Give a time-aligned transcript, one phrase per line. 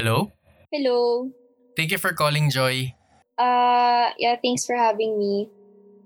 [0.00, 1.28] Hello.
[1.76, 2.96] Thank you for calling, Joy.
[3.36, 5.48] Uh, yeah, thanks for having me.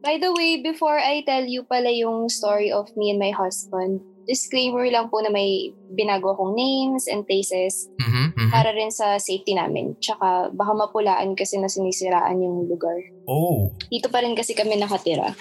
[0.03, 4.02] By the way, before I tell you pala yung story of me and my husband,
[4.27, 8.51] disclaimer lang po na may binago akong names and places Mhm, mhm.
[8.51, 9.95] para rin sa safety namin.
[10.02, 12.99] Tsaka baka mapulaan kasi na sinisiraan yung lugar.
[13.30, 13.71] Oh.
[13.88, 15.33] Dito pa rin kasi kami nakatira.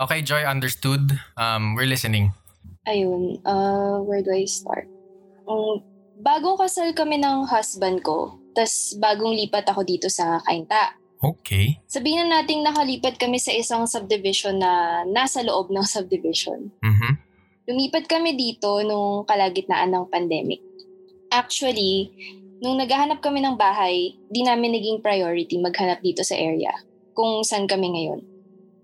[0.00, 1.20] Okay, Joy, understood.
[1.38, 2.32] Um, we're listening.
[2.88, 4.90] Ayun, uh, where do I start?
[5.46, 5.84] Um,
[6.24, 10.96] bagong kasal kami ng husband ko, tas bagong lipat ako dito sa Kainta.
[11.20, 11.80] Okay.
[11.88, 16.72] Sabihin na nating nakalipat kami sa isang subdivision na nasa loob ng subdivision.
[16.80, 17.12] Mhm.
[17.64, 20.60] Lumipat kami dito nung kalagitnaan ng pandemic.
[21.32, 22.12] Actually,
[22.60, 26.76] nung naghahanap kami ng bahay, di namin naging priority maghanap dito sa area
[27.16, 28.20] kung saan kami ngayon.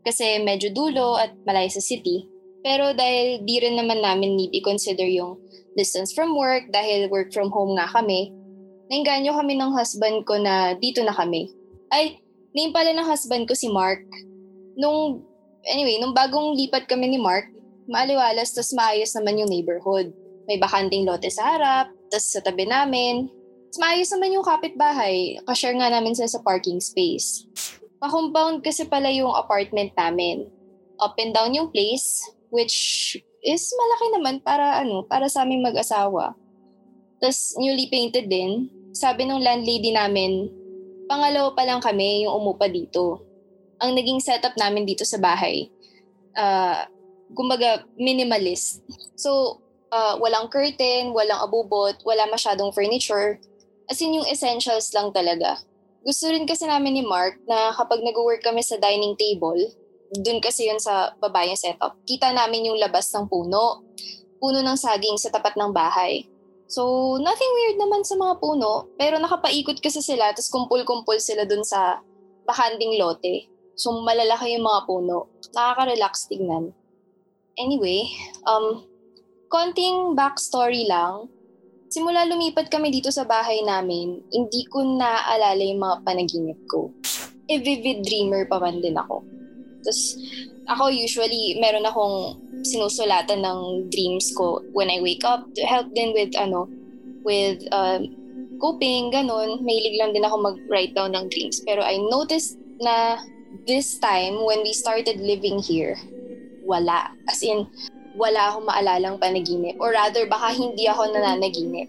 [0.00, 2.24] Kasi medyo dulo at malayo sa city.
[2.60, 5.40] Pero dahil di rin naman namin need i-consider yung
[5.78, 8.34] distance from work dahil work from home nga kami,
[8.90, 11.48] nainganyo kami ng husband ko na dito na kami.
[11.88, 12.20] Ay,
[12.52, 14.02] name pala ng husband ko si Mark.
[14.76, 15.24] Nung,
[15.64, 17.48] anyway, nung bagong lipat kami ni Mark,
[17.86, 20.12] maaliwalas, tas maayos naman yung neighborhood.
[20.50, 23.30] May bakanting lote sa harap, tas sa tabi namin.
[23.70, 25.38] Tas maayos naman yung kapitbahay.
[25.46, 27.46] Kashare nga namin sila sa parking space.
[28.02, 30.50] Pa-compound kasi pala yung apartment namin.
[30.98, 36.36] Up and down yung place, which is malaki naman para ano, para sa aming mag-asawa.
[37.22, 38.68] Tas newly painted din.
[38.92, 40.50] Sabi nung landlady namin,
[41.06, 43.22] pangalawa pa lang kami yung umupa dito.
[43.80, 45.72] Ang naging setup namin dito sa bahay,
[46.36, 46.84] uh,
[47.32, 48.84] kumbaga minimalist.
[49.16, 53.40] So, uh, walang curtain, walang abubot, wala masyadong furniture.
[53.90, 55.58] As in yung essentials lang talaga.
[56.06, 59.58] Gusto rin kasi namin ni Mark na kapag nag-work kami sa dining table,
[60.10, 63.86] dun kasi yun sa baba setup, kita namin yung labas ng puno.
[64.42, 66.26] Puno ng saging sa tapat ng bahay.
[66.70, 71.66] So, nothing weird naman sa mga puno, pero nakapaikot kasi sila, tapos kumpul-kumpul sila dun
[71.66, 71.98] sa
[72.46, 73.50] bakanting lote.
[73.74, 75.26] So, malalaki yung mga puno.
[75.50, 76.70] Nakaka-relax tingnan.
[77.58, 78.06] Anyway,
[78.46, 78.86] um,
[79.50, 81.26] konting backstory lang.
[81.90, 86.94] Simula lumipat kami dito sa bahay namin, hindi ko naaalala yung mga panaginip ko.
[87.50, 89.26] E vivid dreamer pa man din ako.
[89.82, 90.02] Tapos,
[90.68, 96.12] ako usually, meron akong sinusulatan ng dreams ko when I wake up to help din
[96.12, 96.68] with, ano,
[97.24, 98.00] with uh,
[98.60, 99.64] coping, ganun.
[99.64, 101.64] Mahilig lang din ako mag-write down ng dreams.
[101.64, 103.18] Pero I noticed na
[103.66, 105.96] this time, when we started living here,
[106.62, 107.10] wala.
[107.26, 107.66] As in,
[108.14, 109.76] wala akong maalalang panaginip.
[109.80, 111.88] Or rather, baka hindi ako nananaginip.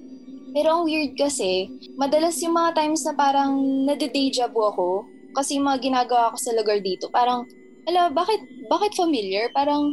[0.51, 3.55] Pero ang weird kasi, madalas yung mga times na parang
[3.87, 7.47] nade-deja ako kasi yung mga ginagawa ko sa lugar dito, parang,
[7.91, 8.39] ala, bakit,
[8.71, 9.51] bakit familiar?
[9.51, 9.91] Parang,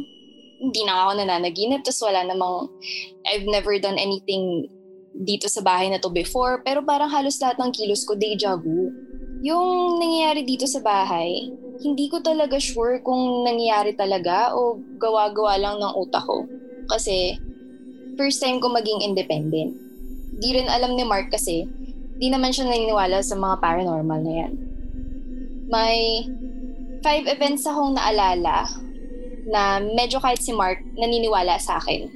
[0.59, 2.71] hindi na ako nananaginip, tapos wala namang,
[3.27, 4.67] I've never done anything
[5.19, 8.91] dito sa bahay na to before, pero parang halos lahat ng kilos ko, deja vu.
[9.43, 11.47] Yung nangyayari dito sa bahay,
[11.79, 16.43] hindi ko talaga sure kung nangyayari talaga o gawa-gawa lang ng utak ko.
[16.91, 17.39] Kasi,
[18.19, 19.79] first time ko maging independent.
[20.43, 21.63] Di rin alam ni Mark kasi,
[22.19, 24.53] di naman siya naniniwala sa mga paranormal na yan.
[25.71, 26.27] May
[27.03, 28.67] five events akong naalala
[29.49, 32.11] na medyo kahit si Mark naniniwala sa akin.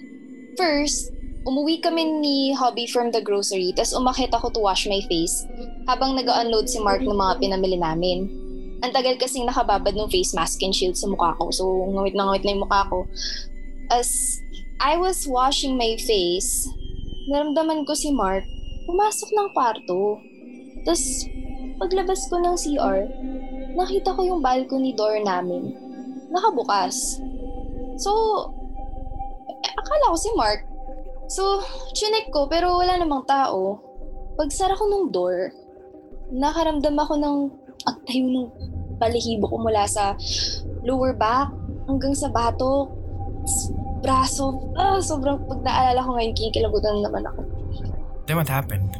[0.53, 1.09] First,
[1.43, 5.43] umuwi kami ni Hobby from the grocery tapos umakit ako to wash my face
[5.89, 8.29] habang nag-unload si Mark ng mga pinamili namin.
[8.83, 12.27] Ang tagal kasing nakababad ng face mask and shield sa mukha ko so ngawit na
[12.27, 13.07] ngawit na yung mukha ko.
[13.91, 14.39] As
[14.83, 16.67] I was washing my face,
[17.31, 18.43] naramdaman ko si Mark
[18.83, 20.19] pumasok ng kwarto.
[20.83, 21.03] Tapos
[21.79, 22.99] paglabas ko ng CR,
[23.73, 25.73] nakita ko yung balcony door namin.
[26.29, 27.21] Nakabukas.
[27.97, 28.11] So,
[29.49, 30.65] eh, akala ko si Mark.
[31.29, 31.61] So,
[31.93, 33.81] chinek ko pero wala namang tao.
[34.33, 35.53] Pagsara ko ng door,
[36.33, 37.37] nakaramdam ako ng
[37.83, 38.49] ang tayo ng
[38.97, 40.15] balihibo ko mula sa
[40.87, 41.51] lower back
[41.85, 42.87] hanggang sa batok,
[43.99, 44.71] braso.
[44.75, 47.41] Ah, sobrang pag naalala ko ngayon, kinikilabutan naman ako.
[48.23, 48.95] Then what happened?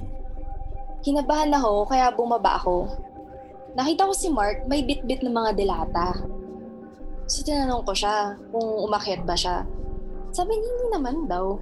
[1.03, 2.87] Kinabahan ako kaya bumaba ako.
[3.73, 6.13] Nakita ko si Mark may bit-bit ng mga delata.
[7.25, 9.65] So tinanong ko siya kung umakyat ba siya.
[10.29, 11.57] Sabi niya hindi naman daw.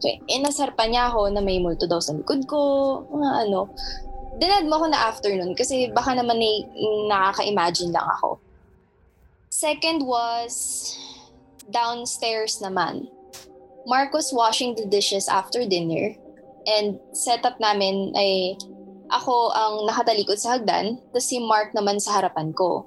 [0.00, 2.60] So inasar pa niya ako na may multo daw sa likod ko,
[3.12, 3.68] mga ano.
[4.36, 6.50] Dinad mo ako na afternoon kasi baka naman na,
[7.08, 8.40] nakaka-imagine lang ako.
[9.52, 10.92] Second was
[11.72, 13.08] downstairs naman.
[13.88, 16.16] Mark was washing the dishes after dinner
[16.66, 18.58] and setup namin ay
[19.10, 22.86] ako ang nakatalikod sa hagdan, tapos si Mark naman sa harapan ko.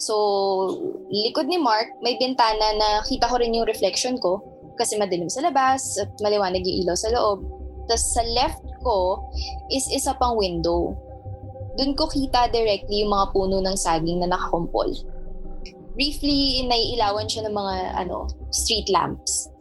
[0.00, 0.16] So,
[1.12, 4.40] likod ni Mark, may bintana na kita ko rin yung reflection ko
[4.80, 7.44] kasi madilim sa labas at maliwanag yung ilaw sa loob.
[7.84, 9.20] Tapos sa left ko
[9.68, 10.96] is isa pang window.
[11.76, 14.88] Doon ko kita directly yung mga puno ng saging na nakakumpol.
[15.92, 19.52] Briefly, naiilawan siya ng mga ano, street lamps.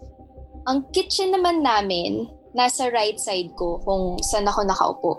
[0.72, 5.12] Ang kitchen naman namin, nasa right side ko kung saan ako nakaupo.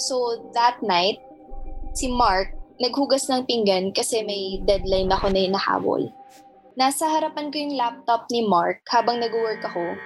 [0.00, 1.20] So that night,
[1.92, 6.08] si Mark naghugas ng pinggan kasi may deadline ako na hinahabol.
[6.80, 10.00] Nasa harapan ko yung laptop ni Mark habang nag-work ako.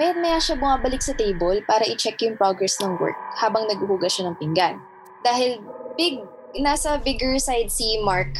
[0.00, 4.32] Mayat maya siya bumabalik sa table para i-check yung progress ng work habang naghuhugas siya
[4.32, 4.80] ng pinggan.
[5.20, 5.60] Dahil
[6.00, 6.24] big,
[6.58, 8.32] nasa bigger side si Mark,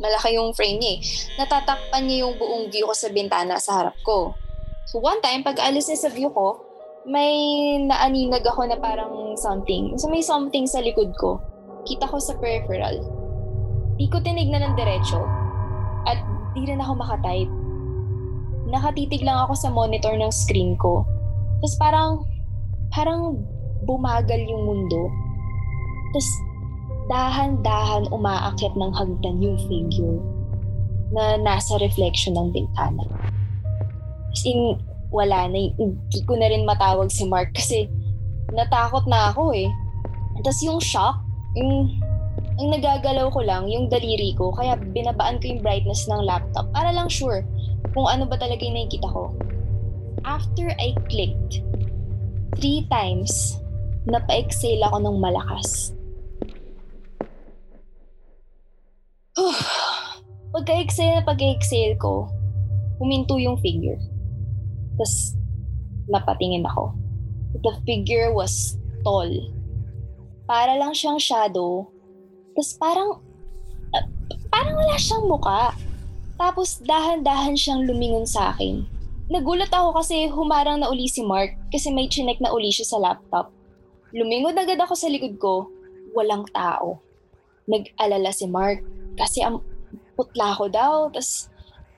[0.00, 1.00] malaki yung frame niya eh.
[1.44, 4.32] Natatakpan niya yung buong view ko sa bintana sa harap ko.
[4.88, 6.65] So one time, pag alis niya sa view ko,
[7.06, 7.34] may
[7.86, 9.94] naaninag ako na parang something.
[9.94, 11.38] So may something sa likod ko.
[11.86, 12.98] Kita ko sa peripheral.
[13.94, 15.22] Di ko tinignan ng diretso.
[16.10, 16.18] At
[16.58, 17.52] di rin ako makatype.
[18.66, 21.06] Nakatitig lang ako sa monitor ng screen ko.
[21.62, 22.10] Tapos parang,
[22.90, 23.38] parang
[23.86, 25.06] bumagal yung mundo.
[26.10, 26.28] Tapos
[27.06, 30.18] dahan-dahan umaakyat ng hagdan yung figure
[31.14, 33.06] na nasa reflection ng bintana.
[34.34, 34.74] As in,
[35.16, 37.88] wala na, hindi ko na rin matawag si Mark kasi
[38.52, 39.72] natakot na ako eh.
[40.44, 41.16] Tapos yung shock,
[41.56, 41.96] yung
[42.56, 46.88] ang nagagalaw ko lang yung daliri ko kaya binabaan ko yung brightness ng laptop para
[46.88, 47.44] lang sure
[47.92, 49.32] kung ano ba talaga yung nakikita ko.
[50.24, 51.60] After I clicked,
[52.56, 53.60] three times,
[54.08, 55.92] napa-exhale ako ng malakas.
[60.56, 62.32] Pagka-exhale na pagka-exhale ko,
[62.96, 64.00] huminto yung figure.
[64.96, 65.36] Tapos,
[66.08, 66.96] napatingin ako.
[67.60, 69.28] The figure was tall.
[70.48, 71.88] Para lang siyang shadow
[72.56, 73.20] tapos parang,
[73.92, 74.06] uh,
[74.48, 75.76] parang wala siyang muka.
[76.40, 78.88] Tapos dahan-dahan siyang lumingon sa akin.
[79.28, 82.96] Nagulat ako kasi humarang na uli si Mark kasi may chinek na uli siya sa
[82.96, 83.52] laptop.
[84.16, 85.68] Lumingon agad ako sa likod ko,
[86.16, 87.04] walang tao.
[87.68, 88.80] Nag-alala si Mark
[89.20, 89.60] kasi ang
[90.16, 91.12] putla ko daw.
[91.12, 91.52] Tapos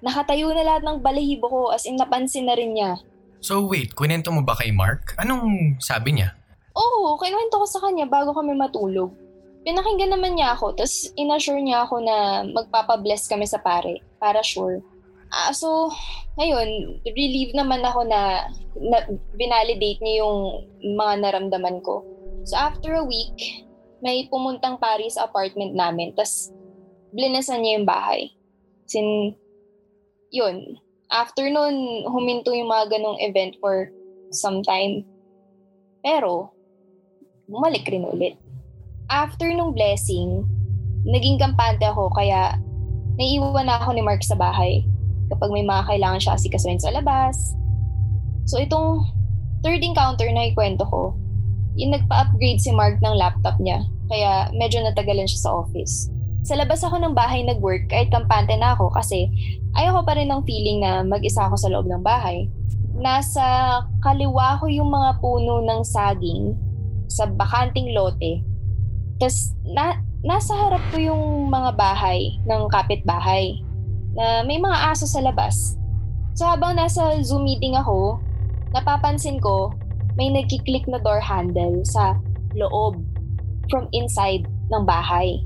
[0.05, 2.99] nakatayo na lahat ng balahibo ko as in napansin na rin niya.
[3.39, 5.15] So wait, kunento mo ba kay Mark?
[5.19, 6.35] Anong sabi niya?
[6.75, 9.11] Oo, kinuwento ko sa kanya bago kami matulog
[9.69, 14.81] pinakinggan naman niya ako, tapos inassure niya ako na magpapabless kami sa pare, para sure.
[15.29, 15.93] Ah, so,
[16.41, 18.49] ngayon, relieved naman ako na,
[18.81, 19.05] na
[19.37, 20.65] binalidate niya yung
[20.97, 22.01] mga naramdaman ko.
[22.49, 23.67] So, after a week,
[24.01, 26.49] may pumuntang pari sa apartment namin, tapos
[27.12, 28.33] blinasan niya yung bahay.
[28.89, 29.37] Sin,
[30.31, 30.79] yun,
[31.13, 33.89] after nun, huminto yung mga ganong event for
[34.31, 35.05] some time.
[36.05, 36.53] Pero,
[37.49, 38.37] bumalik rin ulit
[39.09, 40.45] after nung blessing,
[41.09, 42.57] naging kampante ako kaya
[43.17, 44.85] naiiwan na ako ni Mark sa bahay
[45.33, 47.57] kapag may mga kailangan siya asikasuhin sa labas.
[48.49, 49.05] So itong
[49.65, 51.17] third encounter na ikwento ko,
[51.77, 56.13] yung nagpa-upgrade si Mark ng laptop niya kaya medyo natagalan siya sa office.
[56.46, 59.29] Sa labas ako ng bahay nag-work kahit kampante na ako kasi
[59.74, 62.46] ayoko pa rin ng feeling na mag-isa ako sa loob ng bahay.
[62.98, 66.55] Nasa kaliwa ko yung mga puno ng saging
[67.08, 68.43] sa bakanting lote
[69.19, 73.58] tapos, na, nasa harap ko yung mga bahay ng kapitbahay
[74.15, 75.74] na may mga aso sa labas.
[76.39, 78.22] So habang nasa Zoom meeting ako,
[78.70, 79.74] napapansin ko
[80.15, 82.15] may nagkiklik na door handle sa
[82.55, 83.03] loob
[83.70, 85.43] from inside ng bahay.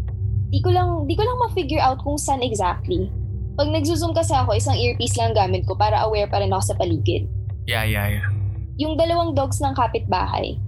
[0.53, 3.09] Di ko lang, di ko lang ma-figure out kung saan exactly.
[3.57, 6.77] Pag nagzo-zoom kasi ako, isang earpiece lang gamit ko para aware pa rin ako sa
[6.77, 7.25] paligid.
[7.65, 8.29] Yeah, yeah, yeah.
[8.77, 10.61] Yung dalawang dogs ng kapitbahay,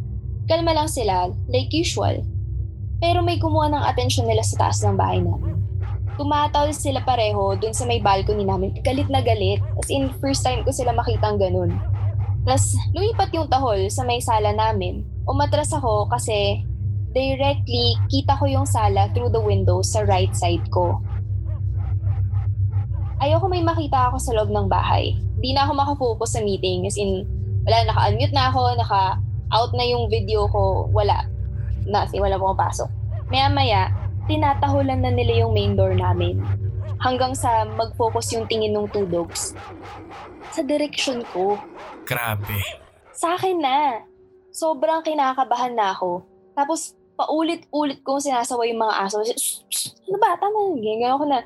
[0.49, 2.25] kalma lang sila, like usual.
[3.05, 5.61] Pero may kumuha ng atensyon nila sa taas ng bahay namin.
[6.17, 8.73] Tumataw sila pareho dun sa may balcony namin.
[8.81, 9.61] Galit na galit.
[9.77, 11.77] As in, first time ko sila makitang ganun.
[12.47, 15.03] Tapos, lumipat yung tahol sa may sala namin.
[15.29, 16.63] Umatras ako kasi
[17.15, 20.99] directly kita ko yung sala through the window sa right side ko.
[23.23, 25.15] Ayoko may makita ako sa loob ng bahay.
[25.39, 26.85] Di na ako makafocus sa meeting.
[26.85, 27.25] As in,
[27.65, 31.25] wala, naka-unmute na ako, naka-out na yung video ko, wala
[31.87, 32.91] na kasi wala pumapasok.
[33.31, 33.89] Maya-maya,
[34.29, 36.41] tinatahulan na nila yung main door namin.
[37.01, 39.53] Hanggang sa mag-focus yung tingin ng two dogs.
[40.53, 41.61] Sa direction ko.
[42.09, 42.61] Grabe.
[43.13, 44.05] Sa akin na.
[44.55, 46.25] Sobrang kinakabahan na ako.
[46.55, 49.23] Tapos, paulit-ulit kong sinasaway yung mga aso.
[49.23, 50.35] Ano ba?
[50.39, 50.79] Tama na.
[50.79, 51.41] Ganyan ako na.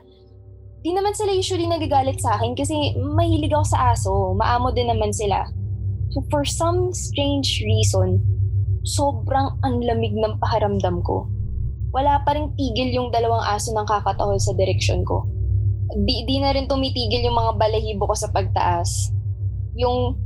[0.78, 4.32] Di naman sila usually nagagalit sa akin kasi mahilig ako sa aso.
[4.38, 5.44] Maamo din naman sila.
[6.14, 8.22] So for some strange reason,
[8.88, 11.28] sobrang anlamig ng pakiramdam ko.
[11.92, 15.28] Wala pa rin tigil yung dalawang aso ng kakatahol sa direksyon ko.
[16.04, 19.12] Di, di na rin tumitigil yung mga balahibo ko sa pagtaas.
[19.76, 20.16] Yung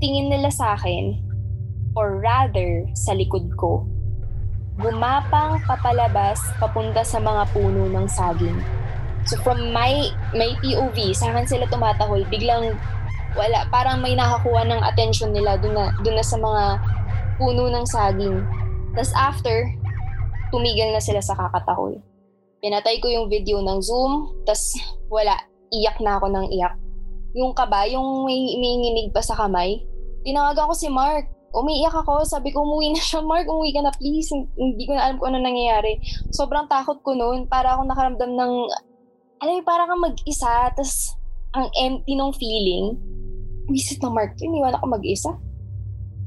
[0.00, 1.16] tingin nila sa akin,
[1.96, 3.84] or rather sa likod ko.
[4.80, 8.56] Gumapang papalabas papunta sa mga puno ng saging.
[9.28, 12.80] So from my, my POV, sa akin sila tumatahol, biglang
[13.36, 16.80] wala, parang may nakakuha ng attention nila dun na, dun na sa mga
[17.36, 18.40] puno ng saging.
[18.96, 19.68] Tapos after,
[20.48, 22.00] tumigil na sila sa kakatahol.
[22.64, 24.72] Pinatay ko yung video ng Zoom, tas
[25.12, 25.36] wala,
[25.68, 26.74] iyak na ako ng iyak.
[27.36, 29.84] Yung kaba, yung may, may pa sa kamay,
[30.24, 32.24] tinawagan ko si Mark umiiyak ako.
[32.24, 33.20] Sabi ko, umuwi na siya.
[33.20, 34.32] Mark, umuwi ka na please.
[34.32, 36.00] Hindi ko na alam kung ano nangyayari.
[36.32, 37.46] Sobrang takot ko noon.
[37.46, 38.52] Para akong nakaramdam ng,
[39.44, 40.72] alam mo, para kang mag-isa.
[40.72, 41.14] Tapos,
[41.52, 42.96] ang empty ng feeling.
[43.68, 45.30] Visit ng Mark, iniwan ako mag-isa.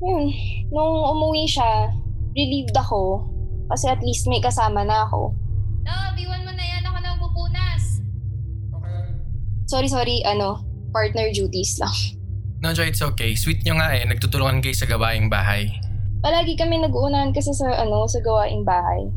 [0.05, 0.29] Yun.
[0.70, 1.89] Nung umuwi siya,
[2.38, 3.25] relieved ako.
[3.74, 5.34] Kasi at least may kasama na ako.
[5.86, 6.84] Love, iwan mo na yan.
[6.86, 7.84] Ako na pupunas.
[9.65, 10.22] Sorry, sorry.
[10.22, 10.62] Ano,
[10.94, 11.94] partner duties lang.
[12.64, 13.36] No, Joy, it's okay.
[13.36, 14.08] Sweet nyo nga eh.
[14.08, 15.68] Nagtutulungan kayo sa gawaing bahay.
[16.24, 19.12] Palagi kami nag-uunahan kasi sa ano sa gawaing bahay.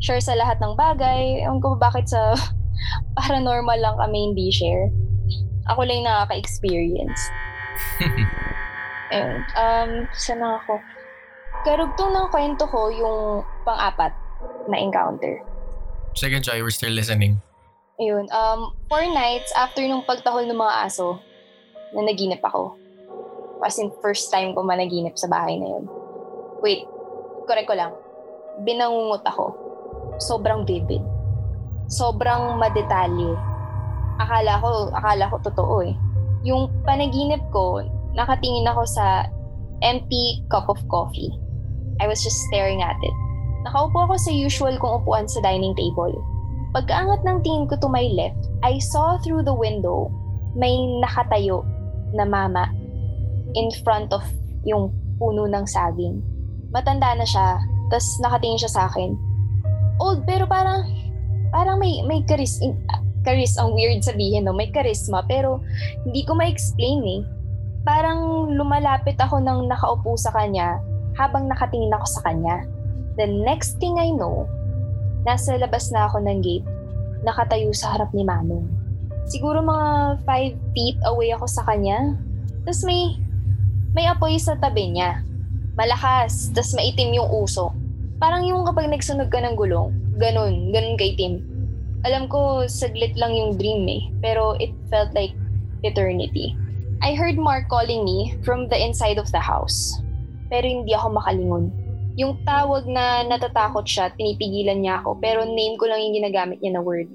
[0.00, 1.42] Share sa lahat ng bagay.
[1.44, 2.32] Ewan ko ba bakit sa
[3.18, 4.88] paranormal lang kami hindi share.
[5.66, 7.20] Ako lang yung nakaka-experience.
[9.14, 9.42] Ayun.
[9.58, 10.78] Um, saan na ako?
[11.66, 14.14] Karugtong ng kwento ko yung pang-apat
[14.70, 15.42] na encounter.
[16.14, 17.42] Sige, Joy, we're still listening.
[17.98, 18.30] Ayun.
[18.30, 21.18] Um, four nights after nung pagtahol ng mga aso,
[21.94, 22.74] na naginip ako.
[23.62, 25.84] As in, first time ko managinip sa bahay na yun.
[26.62, 26.86] Wait,
[27.50, 27.92] correct ko lang.
[28.62, 29.52] Binangungot ako.
[30.22, 31.02] Sobrang vivid.
[31.90, 33.34] Sobrang madetalye.
[34.22, 35.94] Akala ko, akala ko totoo eh.
[36.46, 37.82] Yung panaginip ko,
[38.14, 39.26] nakatingin ako sa
[39.82, 41.32] empty cup of coffee.
[42.00, 43.16] I was just staring at it.
[43.66, 46.14] Nakaupo ako sa usual kong upuan sa dining table.
[46.70, 50.12] Pagkaangat ng tingin ko to my left, I saw through the window
[50.56, 50.72] may
[51.04, 51.60] nakatayo
[52.14, 52.70] na mama
[53.56, 54.22] in front of
[54.66, 56.20] yung puno ng saging.
[56.70, 57.56] Matanda na siya,
[57.88, 59.16] tapos nakatingin siya sa akin.
[59.96, 60.84] Old, pero parang,
[61.54, 62.60] parang may, may charis,
[63.24, 64.52] charis, ang weird sabihin, no?
[64.52, 65.64] May charisma, pero
[66.04, 67.22] hindi ko ma-explain eh.
[67.86, 70.76] Parang lumalapit ako nang nakaupo sa kanya
[71.16, 72.66] habang nakatingin ako sa kanya.
[73.16, 74.44] The next thing I know,
[75.24, 76.68] nasa labas na ako ng gate,
[77.24, 78.68] nakatayo sa harap ni Manong.
[79.26, 82.14] Siguro mga 5 feet away ako sa kanya.
[82.62, 83.18] Tapos may,
[83.90, 85.26] may apoy sa tabi niya.
[85.74, 87.74] Malakas, tapos maitim yung usok.
[88.22, 91.42] Parang yung kapag nagsunog ka ng gulong, ganun, ganun kay Tim.
[92.06, 95.34] Alam ko, saglit lang yung dream eh, pero it felt like
[95.82, 96.54] eternity.
[97.02, 100.00] I heard Mark calling me from the inside of the house.
[100.48, 101.74] Pero hindi ako makalingon.
[102.16, 106.78] Yung tawag na natatakot siya, pinipigilan niya ako, pero name ko lang yung ginagamit niya
[106.78, 107.10] na word.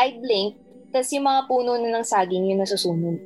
[0.00, 0.56] I blinked,
[0.90, 3.16] tas yung mga puno na ng saging yung nasusunod.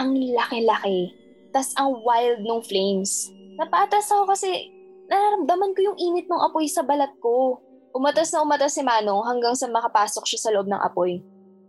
[0.00, 1.12] Ang laki-laki.
[1.54, 3.30] Tas ang wild nung flames.
[3.56, 4.68] Napaatas ako kasi
[5.08, 7.60] nararamdaman ko yung init ng apoy sa balat ko.
[7.94, 11.22] Umatas na umatas si Manong hanggang sa makapasok siya sa loob ng apoy.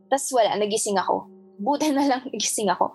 [0.09, 1.29] Tas wala, nagising ako.
[1.61, 2.91] Buti na lang nagising ako.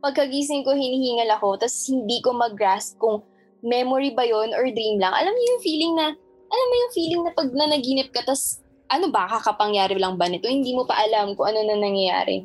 [0.00, 3.20] Pagkagising ko, hinihingal ako, tas hindi ko mag-grasp kung
[3.60, 5.12] memory ba yon or dream lang.
[5.12, 6.06] Alam niyo yung feeling na,
[6.50, 8.59] alam mo yung feeling na pag nanaginip ka, tas
[8.90, 10.50] ano ba, kakapangyari lang ba nito?
[10.50, 12.42] Hindi mo pa alam kung ano na nangyayari.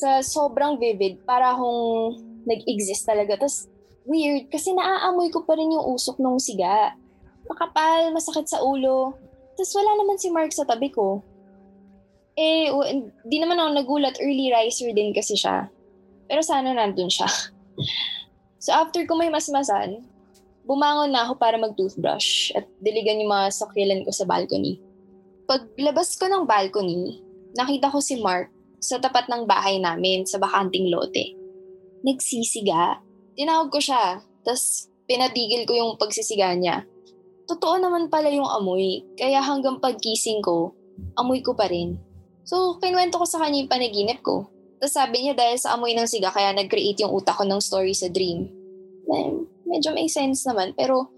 [0.00, 2.16] Sa sobrang vivid, para akong
[2.48, 3.36] nag-exist talaga.
[3.36, 3.68] Tas
[4.08, 6.96] weird, kasi naaamoy ko pa rin yung usok ng siga.
[7.44, 9.12] Makapal, masakit sa ulo.
[9.60, 11.20] Tas wala naman si Mark sa tabi ko.
[12.36, 12.72] Eh,
[13.24, 15.68] di naman ako nagulat, early riser din kasi siya.
[16.24, 17.28] Pero sana nandun siya.
[18.64, 20.04] so after ko may masmasan,
[20.64, 24.76] bumangon na ako para mag-toothbrush at diligan yung mga sakyalan ko sa balcony.
[25.46, 27.22] Paglabas ko ng balcony,
[27.54, 28.50] nakita ko si Mark
[28.82, 31.38] sa tapat ng bahay namin sa bakanting lote.
[32.02, 32.98] Nagsisiga.
[33.38, 36.82] Tinawag ko siya, tas pinatigil ko yung pagsisiga niya.
[37.46, 40.74] Totoo naman pala yung amoy, kaya hanggang pagkising ko,
[41.14, 41.94] amoy ko pa rin.
[42.42, 44.50] So, kinuwento ko sa kanya yung panaginip ko.
[44.82, 47.94] Tapos sabi niya dahil sa amoy ng siga kaya nag-create yung utak ko ng story
[47.94, 48.50] sa dream.
[49.62, 51.10] Medyo may sense naman pero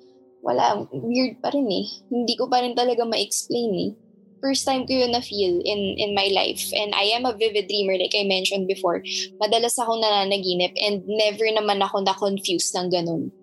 [0.45, 1.89] wala, weird pa rin eh.
[2.13, 3.91] Hindi ko pa rin talaga ma-explain eh.
[4.39, 6.71] First time ko yun na-feel in, in my life.
[6.71, 9.03] And I am a vivid dreamer like I mentioned before.
[9.43, 13.35] Madalas akong nananaginip and never naman ako na-confused ng ganun.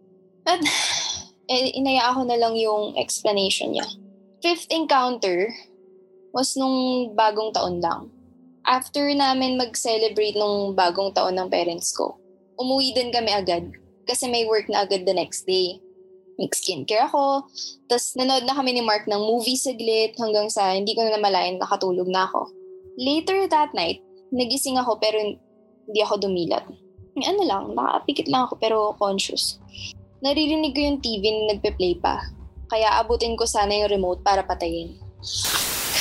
[0.47, 0.63] At
[1.51, 3.87] eh, inaya ako na lang yung explanation niya.
[4.39, 5.51] Fifth encounter
[6.31, 8.11] was nung bagong taon lang.
[8.65, 12.17] After namin mag-celebrate nung bagong taon ng parents ko,
[12.57, 13.69] umuwi din kami agad
[14.07, 15.77] kasi may work na agad the next day.
[16.35, 17.47] Mag-skincare ako.
[17.87, 21.55] Tapos nanood na kami ni Mark ng movie saglit hanggang sa hindi ko na namalayan
[21.55, 22.51] nakatulog na ako.
[22.99, 24.03] Later that night,
[24.35, 26.65] nagising ako pero hindi ako dumilat.
[27.15, 29.63] Ano lang, nakapikit lang ako pero conscious.
[30.19, 32.19] Naririnig ko yung TV na nagpe-play pa.
[32.67, 34.99] Kaya abutin ko sana yung remote para patayin.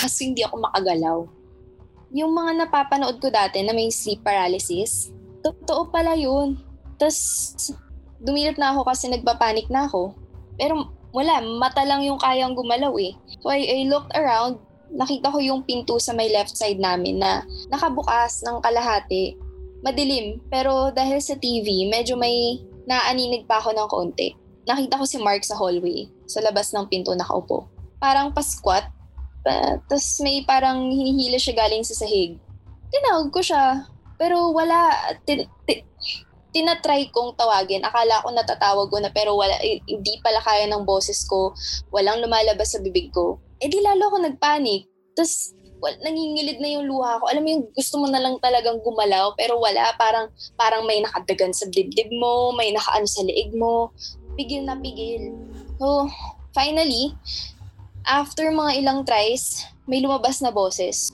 [0.00, 1.18] Kaso hindi ako makagalaw.
[2.14, 5.10] Yung mga napapanood ko dati na may sleep paralysis,
[5.42, 6.58] totoo pala yun.
[6.96, 7.18] Tapos,
[8.22, 10.14] dumilip na ako kasi nagpapanik na ako.
[10.58, 13.14] Pero wala, mata lang yung kayang gumalaw eh.
[13.38, 14.58] So I, I looked around,
[14.90, 19.38] nakita ko yung pinto sa may left side namin na nakabukas ng kalahati.
[19.86, 22.58] Madilim, pero dahil sa TV, medyo may
[22.90, 24.34] naaninig pa ako ng konti.
[24.64, 27.68] Nakita ko si Mark sa hallway, sa labas ng pinto nakaupo.
[28.00, 28.88] Parang pa-squat,
[29.44, 32.40] pa, tapos may parang hinihila siya galing sa sahig.
[32.88, 33.84] Tinawag ko siya,
[34.16, 34.88] pero wala,
[36.54, 37.82] tinatry kong tawagin.
[37.82, 41.50] Akala ko natatawag ko na pero wala, hindi pala kaya ng boses ko.
[41.90, 43.42] Walang lumalabas sa bibig ko.
[43.58, 44.86] Eh di lalo ako nagpanik.
[45.18, 47.28] Tapos well, nangingilid na yung luha ko.
[47.28, 49.92] Alam mo yung gusto mo na lang talagang gumalaw pero wala.
[49.98, 53.90] Parang, parang may nakadagan sa dibdib mo, may nakaano sa leeg mo.
[54.38, 55.34] Pigil na pigil.
[55.82, 56.08] So,
[56.54, 57.12] finally,
[58.06, 61.12] after mga ilang tries, may lumabas na boses.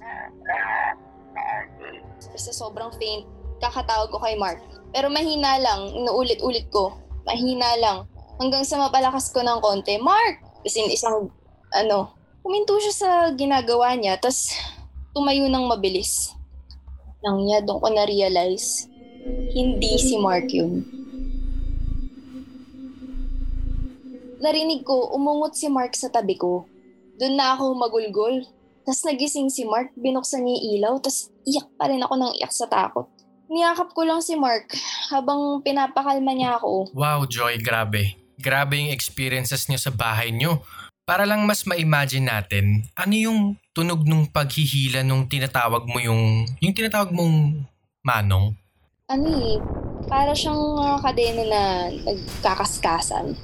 [2.30, 3.26] Basta sobrang faint,
[3.58, 4.62] kakatawag ko kay Mark.
[4.90, 6.94] Pero mahina lang, inuulit-ulit ko.
[7.26, 8.10] Mahina lang.
[8.42, 10.42] Hanggang sa mapalakas ko ng konti, Mark!
[10.64, 11.30] Kasi isang,
[11.72, 14.56] ano, Huminto siya sa ginagawa niya, tas
[15.12, 16.32] tumayo ng mabilis.
[17.20, 18.88] Nang niya, doon ko na-realize,
[19.52, 20.80] hindi si Mark yun.
[24.40, 26.64] Narinig ko, umungot si Mark sa tabi ko.
[27.20, 28.48] Doon na ako magulgol.
[28.88, 32.56] Tas nagising si Mark, binuksan niya yung ilaw, tas iyak pa rin ako ng iyak
[32.56, 33.04] sa takot.
[33.50, 34.70] Niyakap ko lang si Mark
[35.10, 36.94] habang pinapakalma niya ako.
[36.94, 38.14] Wow, Joy, grabe.
[38.38, 40.62] Grabe yung experiences niyo sa bahay niyo.
[41.02, 46.70] Para lang mas ma-imagine natin, ano yung tunog nung paghihila nung tinatawag mo yung, yung
[46.70, 47.66] tinatawag mong
[48.06, 48.54] manong?
[49.10, 49.58] Ano eh,
[50.06, 51.62] para siyang mga kadena na
[52.06, 53.34] nagkakaskasan.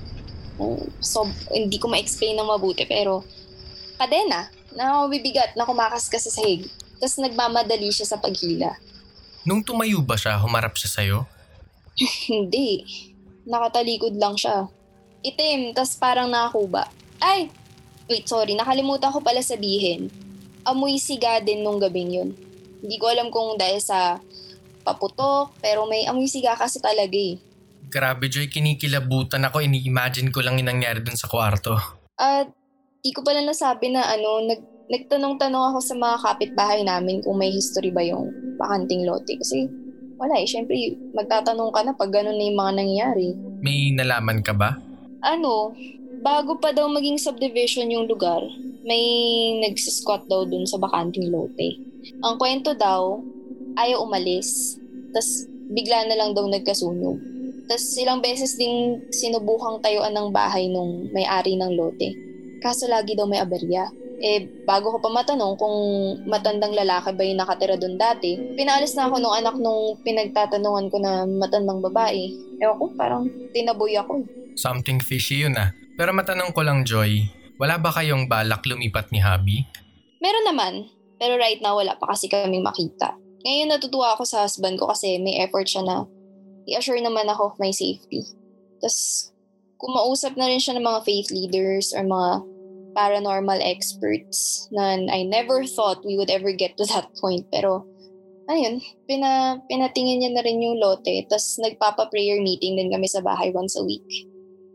[1.02, 3.26] So, hindi ko ma-explain ng mabuti, pero
[3.98, 6.70] kadena na mabibigat na kumakaskas sa sahig.
[7.02, 8.78] Tapos nagmamadali siya sa paghila.
[9.46, 11.18] Nung tumayo ba siya, humarap siya sa'yo?
[12.34, 12.82] Hindi.
[13.46, 14.66] Nakatalikod lang siya.
[15.22, 16.90] Itim, tas parang nakakuba.
[17.22, 17.46] Ay!
[18.10, 18.58] Wait, sorry.
[18.58, 20.10] Nakalimutan ko pala sabihin.
[20.66, 22.30] Amoy siga din nung gabing yun.
[22.82, 24.18] Hindi ko alam kung dahil sa
[24.82, 27.38] paputok, pero may amoy siga kasi talaga eh.
[27.86, 28.50] Grabe, Joy.
[28.50, 29.62] Kinikilabutan ako.
[29.62, 31.78] Ini-imagine ko lang yung nangyari dun sa kwarto.
[32.18, 32.50] At
[32.98, 37.54] di ko pala nasabi na ano, nag, nagtanong-tanong ako sa mga kapitbahay namin kung may
[37.54, 39.28] history ba yung bakanting lote.
[39.38, 39.68] Kasi
[40.16, 40.48] wala eh.
[40.48, 43.28] Siyempre, magtatanong ka na pag ganun na yung mga nangyayari.
[43.60, 44.76] May nalaman ka ba?
[45.24, 45.76] Ano,
[46.24, 48.40] bago pa daw maging subdivision yung lugar,
[48.86, 49.02] may
[49.66, 51.80] nagsisquat daw dun sa bakanting lote.
[52.22, 53.18] Ang kwento daw,
[53.76, 54.78] ayaw umalis.
[55.10, 57.18] Tapos bigla na lang daw nagkasunog.
[57.66, 62.14] Tapos ilang beses ding sinubukang tayuan ng bahay nung may-ari ng lote.
[62.62, 63.90] Kaso lagi daw may aberya.
[64.16, 65.78] Eh, bago ko pa matanong kung
[66.24, 70.96] matandang lalaki ba yung nakatira doon dati, pinaalis na ako nung anak nung pinagtatanungan ko
[70.96, 72.32] na matandang babae.
[72.56, 74.24] Ewan ko, parang tinaboy ako.
[74.56, 75.68] Something fishy yun ah.
[76.00, 77.28] Pero matanong ko lang, Joy,
[77.60, 79.68] wala ba kayong balak lumipat ni Habi?
[80.20, 80.72] Meron naman,
[81.20, 83.16] pero right now wala pa kasi kaming makita.
[83.44, 86.08] Ngayon natutuwa ako sa husband ko kasi may effort siya na
[86.66, 88.24] i-assure naman ako of my safety.
[88.82, 89.30] Tapos,
[89.76, 92.55] kumausap na rin siya ng mga faith leaders or mga
[92.96, 97.44] paranormal experts na I never thought we would ever get to that point.
[97.52, 97.84] Pero,
[98.48, 101.28] ayun, pina, pinatingin niya na rin yung lote.
[101.28, 104.08] Tapos, nagpapa-prayer meeting din kami sa bahay once a week.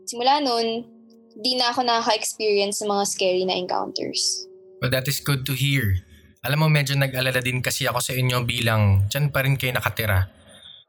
[0.06, 0.86] Simula nun,
[1.34, 4.46] di na ako nakaka-experience ng mga scary na encounters.
[4.78, 6.06] Well, that is good to hear.
[6.42, 10.26] Alam mo, medyo nag-alala din kasi ako sa inyo bilang dyan pa rin kayo nakatira.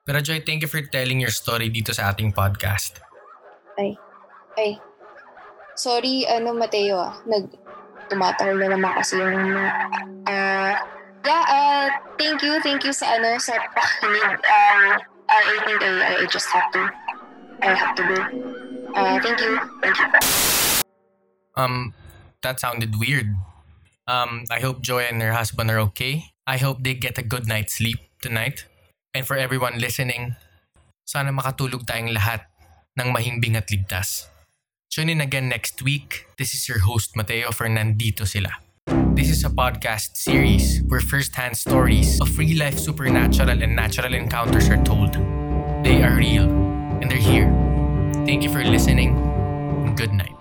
[0.04, 3.00] Pero Joy, thank you for telling your story dito sa ating podcast.
[3.80, 3.96] Ay,
[4.60, 4.93] ay.
[5.74, 7.14] Sorry, ano Mateo ah.
[7.26, 7.50] Nag,
[8.10, 9.38] tumatagal na naman kasi yung,
[10.30, 10.74] uh,
[11.26, 11.88] yeah, uh,
[12.20, 14.38] thank you, thank you sa ano, sa pakinig.
[14.44, 15.02] Uh,
[15.34, 16.82] I think I, I just have to,
[17.66, 18.18] I have to go.
[18.94, 19.58] Uh, thank you.
[19.82, 20.08] Thank you.
[21.58, 21.94] Um,
[22.46, 23.34] that sounded weird.
[24.06, 26.34] Um, I hope Joy and her husband are okay.
[26.46, 28.68] I hope they get a good night's sleep tonight.
[29.16, 30.36] And for everyone listening,
[31.08, 32.46] sana makatulog tayong lahat
[33.00, 34.33] ng mahimbing at ligtas.
[34.94, 36.28] Tune in again next week.
[36.38, 38.52] This is your host Mateo for Nandito Sila.
[39.16, 44.78] This is a podcast series where first-hand stories of real-life supernatural and natural encounters are
[44.84, 45.16] told.
[45.84, 46.46] They are real
[47.02, 47.50] and they're here.
[48.30, 50.33] Thank you for listening and good night.